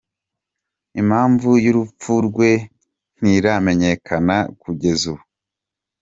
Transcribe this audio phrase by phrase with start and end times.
[1.01, 2.51] Impamvu y’urupfu rwe
[3.19, 5.23] ntiramenyekana kugeza ubu.